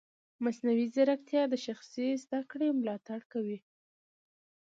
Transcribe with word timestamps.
مصنوعي 0.43 0.85
ځیرکتیا 0.93 1.43
د 1.49 1.53
شخصي 1.65 2.07
زده 2.23 2.41
کړې 2.51 2.67
ملاتړ 2.79 3.19
کوي. 3.31 3.59